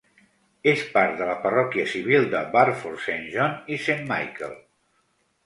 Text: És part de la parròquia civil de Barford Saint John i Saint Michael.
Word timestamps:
És 0.69 0.85
part 0.93 1.19
de 1.19 1.27
la 1.31 1.35
parròquia 1.43 1.85
civil 1.91 2.25
de 2.33 2.41
Barford 2.57 3.05
Saint 3.05 3.29
John 3.35 3.55
i 3.77 3.79
Saint 3.87 4.03
Michael. 4.15 4.59